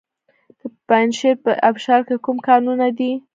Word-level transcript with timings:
د 0.59 0.61
پنجشیر 0.87 1.35
په 1.43 1.51
ابشار 1.69 2.01
کې 2.07 2.15
کوم 2.25 2.37
کانونه 2.47 2.87
دي؟ 2.97 3.11